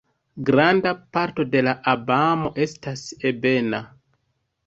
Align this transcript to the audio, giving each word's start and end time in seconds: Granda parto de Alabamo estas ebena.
Granda 0.45 0.93
parto 1.17 1.45
de 1.55 1.61
Alabamo 1.73 2.51
estas 2.65 3.03
ebena. 3.33 3.83